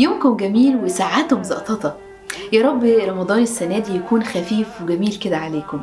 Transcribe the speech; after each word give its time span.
يومكم 0.00 0.36
جميل 0.36 0.76
وساعاتكم 0.76 1.40
مزقططة 1.40 1.96
يا 2.52 2.62
رب 2.62 2.84
رمضان 2.84 3.42
السنة 3.42 3.78
دي 3.78 3.96
يكون 3.96 4.22
خفيف 4.22 4.68
وجميل 4.82 5.14
كده 5.14 5.36
عليكم. 5.36 5.80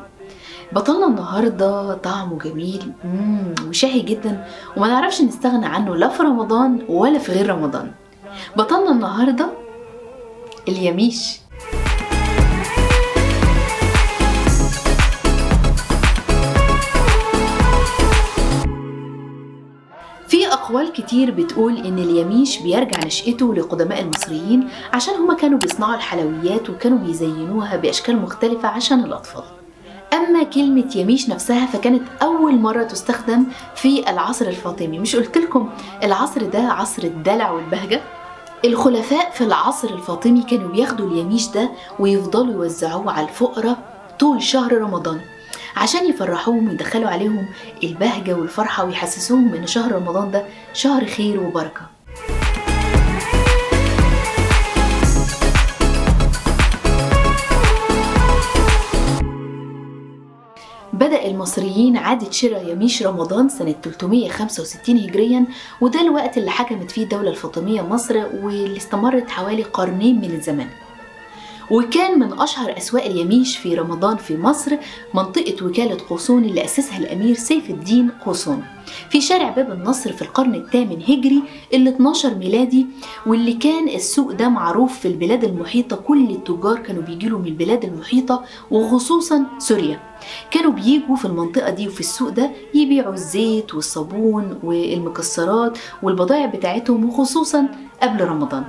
بطلنا 0.71 1.07
النهاردة 1.07 1.93
طعمه 1.93 2.37
جميل 2.37 2.91
وشهي 3.67 3.99
جدا 3.99 4.45
وما 4.77 4.87
نعرفش 4.87 5.21
نستغنى 5.21 5.65
عنه 5.65 5.95
لا 5.95 6.07
في 6.09 6.23
رمضان 6.23 6.85
ولا 6.89 7.19
في 7.19 7.31
غير 7.31 7.49
رمضان. 7.49 7.91
بطلنا 8.55 8.91
النهاردة 8.91 9.49
اليميش. 10.67 11.39
أقوال 20.67 20.93
كتير 20.93 21.31
بتقول 21.31 21.77
إن 21.77 21.99
اليميش 21.99 22.59
بيرجع 22.59 23.05
نشأته 23.05 23.53
لقدماء 23.55 24.01
المصريين 24.01 24.69
عشان 24.93 25.13
هما 25.13 25.33
كانوا 25.33 25.59
بيصنعوا 25.59 25.95
الحلويات 25.95 26.69
وكانوا 26.69 26.97
بيزينوها 26.97 27.75
بأشكال 27.75 28.21
مختلفة 28.21 28.67
عشان 28.67 28.99
الأطفال. 29.03 29.43
أما 30.13 30.43
كلمة 30.43 30.91
يميش 30.95 31.29
نفسها 31.29 31.65
فكانت 31.65 32.01
أول 32.21 32.59
مرة 32.59 32.83
تستخدم 32.83 33.45
في 33.75 34.09
العصر 34.09 34.47
الفاطمي. 34.47 34.99
مش 34.99 35.15
قلت 35.15 35.37
لكم 35.37 35.69
العصر 36.03 36.43
ده 36.43 36.59
عصر 36.59 37.03
الدلع 37.03 37.51
والبهجة؟ 37.51 38.01
الخلفاء 38.65 39.31
في 39.31 39.43
العصر 39.43 39.89
الفاطمي 39.89 40.43
كانوا 40.43 40.69
بياخدوا 40.71 41.07
اليميش 41.07 41.47
ده 41.47 41.69
ويفضلوا 41.99 42.53
يوزعوه 42.63 43.11
على 43.11 43.27
الفقراء 43.27 43.77
طول 44.19 44.43
شهر 44.43 44.77
رمضان. 44.81 45.19
عشان 45.77 46.09
يفرحوهم 46.09 46.67
ويدخلوا 46.69 47.09
عليهم 47.09 47.45
البهجة 47.83 48.33
والفرحة 48.33 48.83
ويحسسوهم 48.85 49.53
إن 49.53 49.67
شهر 49.67 49.91
رمضان 49.91 50.31
ده 50.31 50.43
شهر 50.73 51.05
خير 51.05 51.39
وبركة. 51.39 51.81
بدأ 60.93 61.25
المصريين 61.25 61.97
عادة 61.97 62.31
شراء 62.31 62.69
يميش 62.71 63.03
رمضان 63.03 63.49
سنة 63.49 63.75
365 63.83 64.97
هجريا 64.97 65.45
وده 65.81 66.01
الوقت 66.01 66.37
اللي 66.37 66.51
حكمت 66.51 66.91
فيه 66.91 67.03
الدولة 67.03 67.29
الفاطمية 67.29 67.81
مصر 67.81 68.17
واللي 68.17 68.77
استمرت 68.77 69.29
حوالي 69.29 69.63
قرنين 69.63 70.15
من 70.21 70.31
الزمان 70.31 70.67
وكان 71.71 72.19
من 72.19 72.39
أشهر 72.39 72.77
أسواق 72.77 73.05
اليميش 73.05 73.57
في 73.57 73.75
رمضان 73.75 74.17
في 74.17 74.37
مصر 74.37 74.77
منطقة 75.13 75.65
وكالة 75.65 75.97
قوصون 76.09 76.43
اللي 76.45 76.65
أسسها 76.65 76.97
الأمير 76.97 77.35
سيف 77.35 77.69
الدين 77.69 78.09
قوصون 78.25 78.63
في 79.09 79.21
شارع 79.21 79.49
باب 79.49 79.71
النصر 79.71 80.11
في 80.13 80.21
القرن 80.21 80.55
الثامن 80.55 81.01
هجري 81.01 81.43
ال 81.73 81.87
12 81.87 82.35
ميلادي 82.35 82.85
واللي 83.25 83.53
كان 83.53 83.87
السوق 83.89 84.31
ده 84.31 84.49
معروف 84.49 84.99
في 84.99 85.07
البلاد 85.07 85.43
المحيطة 85.43 85.95
كل 85.95 86.29
التجار 86.29 86.79
كانوا 86.79 87.01
بيجيلوا 87.03 87.39
من 87.39 87.45
البلاد 87.47 87.83
المحيطة 87.83 88.43
وخصوصا 88.71 89.43
سوريا. 89.57 89.99
كانوا 90.51 90.71
بيجوا 90.71 91.15
في 91.15 91.25
المنطقة 91.25 91.69
دي 91.69 91.87
وفي 91.87 91.99
السوق 91.99 92.29
ده 92.29 92.51
يبيعوا 92.73 93.13
الزيت 93.13 93.75
والصابون 93.75 94.59
والمكسرات 94.63 95.77
والبضائع 96.03 96.45
بتاعتهم 96.45 97.09
وخصوصا 97.09 97.67
قبل 98.01 98.21
رمضان. 98.25 98.63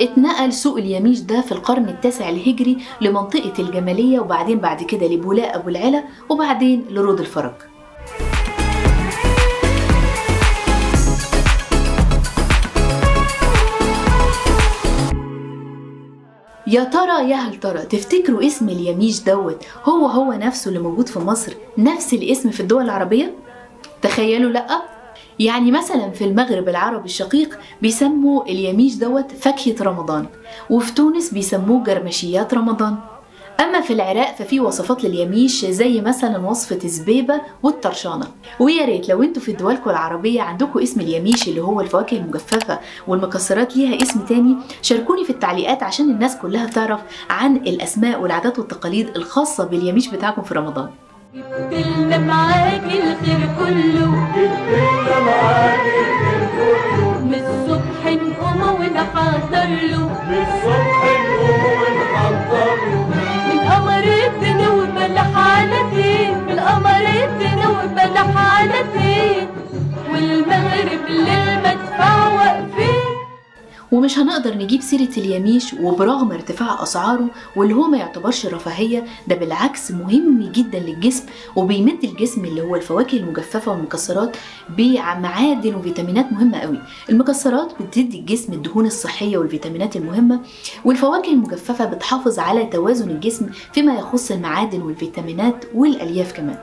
اتنقل 0.00 0.52
سوق 0.52 0.76
اليميش 0.78 1.20
ده 1.20 1.40
في 1.40 1.52
القرن 1.52 1.88
التاسع 1.88 2.28
الهجري 2.28 2.76
لمنطقة 3.00 3.52
الجمالية 3.58 4.20
وبعدين 4.20 4.58
بعد 4.58 4.82
كده 4.82 5.06
لبولاء 5.06 5.56
أبو 5.56 5.68
العلا 5.68 6.04
وبعدين 6.28 6.84
لرود 6.90 7.20
الفرج 7.20 7.52
يا 16.66 16.84
ترى 16.84 17.30
يا 17.30 17.36
هل 17.36 17.60
ترى 17.60 17.82
تفتكروا 17.82 18.46
اسم 18.46 18.68
اليميش 18.68 19.20
دوت 19.22 19.64
هو 19.84 20.06
هو 20.06 20.32
نفسه 20.32 20.68
اللي 20.68 20.78
موجود 20.78 21.08
في 21.08 21.18
مصر 21.18 21.52
نفس 21.78 22.14
الاسم 22.14 22.50
في 22.50 22.60
الدول 22.60 22.84
العربية؟ 22.84 23.34
تخيلوا 24.02 24.50
لأ 24.50 24.82
يعني 25.40 25.70
مثلا 25.70 26.10
في 26.10 26.24
المغرب 26.24 26.68
العربي 26.68 27.04
الشقيق 27.04 27.58
بيسموا 27.82 28.44
اليميش 28.44 28.94
دوت 28.94 29.32
فاكهة 29.32 29.84
رمضان 29.84 30.26
وفي 30.70 30.94
تونس 30.94 31.30
بيسموه 31.30 31.84
جرمشيات 31.84 32.54
رمضان. 32.54 32.96
أما 33.60 33.80
في 33.80 33.92
العراق 33.92 34.34
ففي 34.36 34.60
وصفات 34.60 35.04
لليميش 35.04 35.64
زي 35.64 36.00
مثلا 36.00 36.38
وصفة 36.38 36.88
زبيبة 36.88 37.40
والطرشانة. 37.62 38.26
ويا 38.60 38.84
ريت 38.84 39.08
لو 39.08 39.22
أنتوا 39.22 39.42
في 39.42 39.52
دولكم 39.52 39.90
العربية 39.90 40.42
عندكم 40.42 40.78
اسم 40.80 41.00
اليميش 41.00 41.48
اللي 41.48 41.60
هو 41.60 41.80
الفواكه 41.80 42.16
المجففة 42.16 42.78
والمكسرات 43.08 43.76
ليها 43.76 44.02
اسم 44.02 44.20
تاني 44.20 44.56
شاركوني 44.82 45.24
في 45.24 45.30
التعليقات 45.30 45.82
عشان 45.82 46.10
الناس 46.10 46.36
كلها 46.36 46.66
تعرف 46.66 47.00
عن 47.30 47.56
الأسماء 47.56 48.20
والعادات 48.20 48.58
والتقاليد 48.58 49.16
الخاصة 49.16 49.64
باليميش 49.64 50.08
بتاعكم 50.08 50.42
في 50.42 50.54
رمضان. 50.54 50.90
جبتلنا 51.34 52.18
معاك 52.18 52.82
الخير 52.84 53.40
كله. 53.58 54.10
جبتلنا 54.36 55.20
معاك 55.26 55.80
الخير 55.80 56.42
كله. 56.56 57.18
من 57.20 57.34
الصبح 57.34 58.00
نقوم 58.04 58.60
ونحضر 58.80 59.68
له. 59.90 60.04
للصبح 60.30 60.74
نقوم 60.74 60.89
ومش 74.10 74.18
هنقدر 74.18 74.54
نجيب 74.58 74.80
سيرة 74.80 75.08
اليميش 75.18 75.74
وبرغم 75.74 76.32
ارتفاع 76.32 76.82
أسعاره 76.82 77.30
واللي 77.56 77.74
هو 77.74 77.86
ما 77.88 77.98
يعتبرش 77.98 78.46
رفاهية 78.46 79.04
ده 79.28 79.36
بالعكس 79.36 79.90
مهم 79.90 80.52
جدا 80.52 80.78
للجسم 80.78 81.24
وبيمد 81.56 82.04
الجسم 82.04 82.44
اللي 82.44 82.60
هو 82.62 82.76
الفواكه 82.76 83.16
المجففة 83.16 83.72
والمكسرات 83.72 84.36
بمعادن 84.68 85.74
وفيتامينات 85.74 86.32
مهمة 86.32 86.58
قوي. 86.58 86.78
المكسرات 87.10 87.82
بتدي 87.82 88.18
الجسم 88.20 88.52
الدهون 88.52 88.86
الصحية 88.86 89.38
والفيتامينات 89.38 89.96
المهمة 89.96 90.40
والفواكه 90.84 91.32
المجففة 91.32 91.84
بتحافظ 91.84 92.38
على 92.38 92.64
توازن 92.66 93.10
الجسم 93.10 93.46
فيما 93.72 93.94
يخص 93.94 94.30
المعادن 94.30 94.82
والفيتامينات 94.82 95.64
والألياف 95.74 96.32
كمان. 96.32 96.58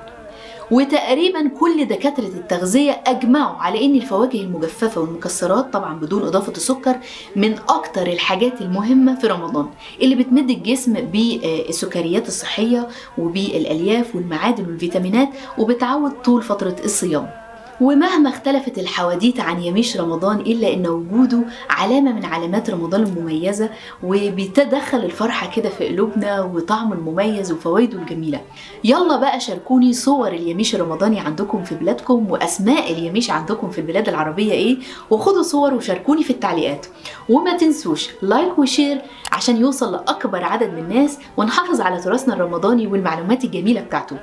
وتقريبا 0.72 1.48
كل 1.60 1.86
دكاترة 1.86 2.26
التغذية 2.28 3.02
أجمعوا 3.08 3.56
على 3.56 3.86
إن 3.86 3.96
الفواكه 3.96 4.42
المجففة 4.42 5.02
والمكسرات 5.02 5.74
طبعا 5.74 6.00
بدون 6.00 6.24
إضافة 6.24 6.52
السكر 6.52 6.96
من 7.36 7.54
أكتر 7.70 8.08
الحاجات 8.08 8.62
المهمة 8.62 9.16
في 9.20 9.28
رمضان 9.28 9.70
اللي 10.02 10.16
بتمد 10.16 10.50
الجسم 10.50 10.94
بالسكريات 10.94 12.28
الصحية 12.28 12.88
وبالألياف 13.18 14.16
والمعادن 14.16 14.66
والفيتامينات 14.66 15.30
وبتعود 15.58 16.12
طول 16.12 16.42
فترة 16.44 16.76
الصيام. 16.86 17.47
ومهما 17.82 18.30
اختلفت 18.30 18.78
الحواديت 18.80 19.40
عن 19.40 19.64
يميش 19.64 19.98
رمضان 19.98 20.40
إلا 20.40 20.74
إن 20.74 20.88
وجوده 20.88 21.40
علامة 21.70 22.12
من 22.12 22.26
علامات 22.26 22.70
رمضان 22.70 23.04
المميزة 23.04 23.70
وبيتدخل 24.04 24.98
الفرحة 24.98 25.52
كده 25.56 25.70
في 25.70 25.88
قلوبنا 25.88 26.42
وطعمه 26.42 26.94
المميز 26.94 27.52
وفوائده 27.52 27.98
الجميلة. 27.98 28.42
يلا 28.84 29.18
بقى 29.18 29.40
شاركوني 29.40 29.94
صور 29.94 30.28
اليميش 30.28 30.76
الرمضاني 30.76 31.20
عندكم 31.20 31.64
في 31.64 31.76
بلادكم 31.76 32.32
وأسماء 32.32 32.92
اليميش 32.92 33.32
عندكم 33.32 33.70
في 33.70 33.78
البلاد 33.82 34.10
العربية 34.10 34.52
إيه 34.52 34.78
وخدوا 35.10 35.42
صور 35.44 35.74
وشاركوني 35.74 36.24
في 36.24 36.30
التعليقات. 36.30 36.86
وما 37.30 37.58
تنسوش 37.58 38.10
like 38.22 38.60
و 38.60 38.67
share 38.67 39.02
عشان 39.32 39.58
يوصل 39.58 39.92
لأكبر 39.92 40.44
عدد 40.44 40.74
من 40.74 40.80
الناس 40.80 41.18
ونحافظ 41.38 41.82
على 41.82 42.02
تراثنا 42.02 42.34
الرمضاني 42.34 42.88
والمعلومات 42.88 43.44
الجميلة 43.44 43.82
بتاعته. 43.82 44.18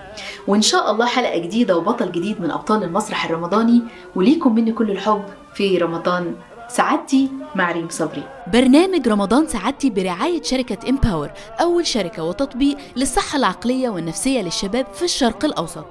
وإن 0.47 0.63
شاء 0.63 0.91
الله 0.91 1.07
حلقة 1.07 1.39
جديدة 1.39 1.77
وبطل 1.79 2.13
جديد 2.13 2.41
من 2.41 2.51
أبطال 2.51 2.83
المسرح 2.85 3.27
الرمضاني 3.45 3.83
وليكم 4.15 4.55
مني 4.55 4.73
كل 4.73 4.91
الحب 4.91 5.25
في 5.55 5.79
رمضان. 5.79 6.35
سعادتي 6.69 7.31
مع 7.55 7.73
ريم 7.73 7.89
صبري. 7.89 8.23
برنامج 8.53 9.09
رمضان 9.09 9.47
سعادتي 9.47 9.91
برعاية 9.91 10.43
شركة 10.43 10.89
Empower 10.89 11.31
أول 11.61 11.87
شركة 11.87 12.23
وتطبيق 12.23 12.77
للصحة 12.97 13.39
العقلية 13.39 13.89
والنفسية 13.89 14.43
للشباب 14.43 14.87
في 14.95 15.05
الشرق 15.05 15.45
الأوسط. 15.45 15.87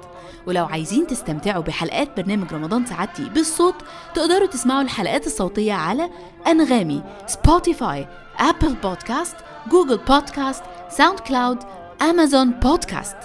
ولو 0.46 0.64
عايزين 0.64 1.06
تستمتعوا 1.06 1.62
بحلقات 1.62 2.20
برنامج 2.20 2.52
رمضان 2.52 2.86
سعادتي 2.86 3.24
بالصوت 3.24 3.74
تقدروا 4.14 4.46
تسمعوا 4.46 4.82
الحلقات 4.82 5.26
الصوتية 5.26 5.72
على 5.72 6.10
أنغامي 6.46 7.02
Spotify 7.26 8.08
Apple 8.38 8.74
Podcast 8.82 9.36
Google 9.70 9.98
Podcast 10.08 10.62
SoundCloud 10.90 11.58
Amazon 12.02 12.50
Podcast 12.50 13.16